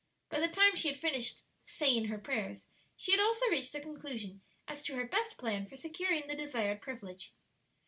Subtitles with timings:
[0.31, 2.65] By the time she had finished "saying her prayers,"
[2.97, 6.81] she had also reached a conclusion as to her best plan for securing the desired
[6.81, 7.33] privilege.